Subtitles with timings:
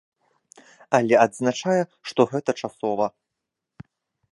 [0.99, 1.77] Але адзначае,
[2.11, 3.05] што гэта часова.